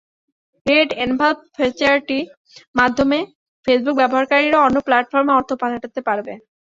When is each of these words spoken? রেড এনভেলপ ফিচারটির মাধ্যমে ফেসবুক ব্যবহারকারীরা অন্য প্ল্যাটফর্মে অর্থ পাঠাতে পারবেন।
রেড 0.65 0.89
এনভেলপ 1.03 1.37
ফিচারটির 1.55 2.25
মাধ্যমে 2.75 3.19
ফেসবুক 3.67 3.95
ব্যবহারকারীরা 3.97 4.57
অন্য 4.61 4.77
প্ল্যাটফর্মে 4.87 5.31
অর্থ 5.35 5.49
পাঠাতে 5.61 6.01
পারবেন। 6.07 6.37